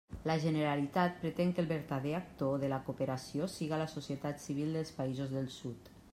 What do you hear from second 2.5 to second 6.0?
de la cooperació siga la societat civil dels països del Sud.